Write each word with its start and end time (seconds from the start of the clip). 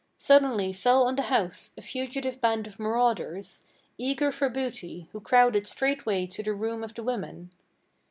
Suddenly 0.17 0.73
fell 0.73 1.03
on 1.03 1.15
the 1.15 1.21
house 1.21 1.73
a 1.77 1.81
fugitive 1.83 2.41
band 2.41 2.65
of 2.65 2.79
marauders, 2.79 3.63
Eager 3.99 4.31
for 4.31 4.49
booty, 4.49 5.07
who 5.11 5.21
crowded 5.21 5.67
straightway 5.67 6.25
to 6.25 6.41
the 6.41 6.55
room 6.55 6.83
of 6.83 6.95
the 6.95 7.03
women. 7.03 7.51